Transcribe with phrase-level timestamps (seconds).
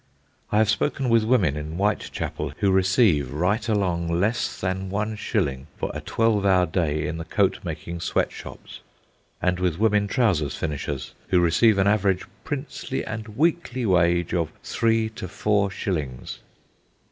[0.51, 5.67] I have spoken with women in Whitechapel who receive right along less than one shilling
[5.77, 8.79] for a twelve hour day in the coat making sweat shops;
[9.43, 15.07] and with women trousers finishers who receive an average princely and weekly wage of three
[15.11, 16.39] to four shillings.